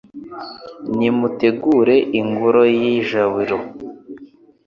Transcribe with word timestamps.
Nimutegure 0.97 1.95
ingoro 2.19 2.61
ye 2.77 2.87
ijabiro 2.99 3.57